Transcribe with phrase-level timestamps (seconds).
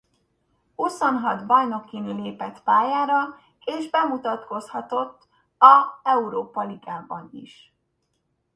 [0.75, 5.27] Huszonhat bajnokin lépett pályára és bemutatkozhatott
[5.57, 7.73] a Európa-ligában is.